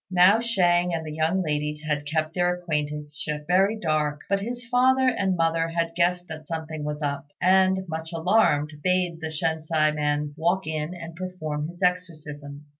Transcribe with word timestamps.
Now 0.09 0.39
Shang 0.39 0.95
and 0.95 1.05
the 1.05 1.13
young 1.13 1.43
ladies 1.43 1.83
had 1.83 2.07
kept 2.07 2.33
their 2.33 2.55
acquaintanceship 2.55 3.45
very 3.45 3.77
dark; 3.77 4.21
but 4.27 4.39
his 4.41 4.65
father 4.65 5.07
and 5.07 5.35
mother 5.35 5.67
had 5.67 5.93
guessed 5.93 6.27
that 6.27 6.47
something 6.47 6.83
was 6.83 7.03
up, 7.03 7.27
and, 7.39 7.87
much 7.87 8.11
alarmed, 8.11 8.73
bade 8.83 9.19
the 9.21 9.29
Shensi 9.29 9.93
man 9.93 10.33
walk 10.35 10.65
in 10.65 10.95
and 10.95 11.15
perform 11.15 11.67
his 11.67 11.83
exorcisms. 11.83 12.65